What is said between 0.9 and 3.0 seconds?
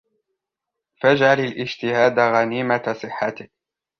فَاجْعَلْ الِاجْتِهَادَ غَنِيمَةَ